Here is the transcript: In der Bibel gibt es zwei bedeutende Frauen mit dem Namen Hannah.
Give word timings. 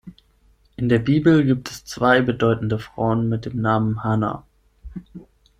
In 0.77 0.89
der 0.89 0.97
Bibel 0.97 1.45
gibt 1.45 1.69
es 1.69 1.85
zwei 1.85 2.21
bedeutende 2.23 2.79
Frauen 2.79 3.29
mit 3.29 3.45
dem 3.45 3.61
Namen 3.61 4.03
Hannah. 4.03 4.47